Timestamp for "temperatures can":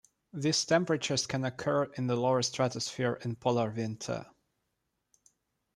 0.65-1.45